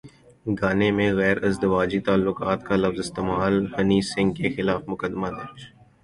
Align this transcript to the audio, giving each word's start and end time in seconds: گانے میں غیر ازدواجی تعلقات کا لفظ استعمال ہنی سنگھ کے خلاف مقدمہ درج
گانے 0.59 0.89
میں 0.97 1.11
غیر 1.13 1.37
ازدواجی 1.47 1.99
تعلقات 2.07 2.59
کا 2.67 2.75
لفظ 2.75 2.99
استعمال 2.99 3.55
ہنی 3.75 3.99
سنگھ 4.11 4.33
کے 4.37 4.47
خلاف 4.55 4.81
مقدمہ 4.87 5.29
درج 5.37 5.59